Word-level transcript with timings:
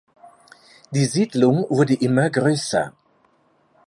Die 0.89 1.05
Siedlung 1.05 1.63
wurde 1.69 1.93
immer 1.93 2.31
größer. 2.31 2.91